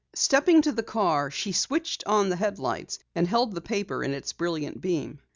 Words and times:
Stepping 0.15 0.63
to 0.63 0.71
the 0.71 0.81
car, 0.81 1.29
she 1.29 1.51
switched 1.51 2.03
on 2.07 2.29
the 2.29 2.35
headlights 2.35 2.97
and 3.13 3.27
held 3.27 3.53
the 3.53 3.61
paper 3.61 4.03
in 4.03 4.15
its 4.15 4.33
brilliant 4.33 4.81
beam. 4.81 5.19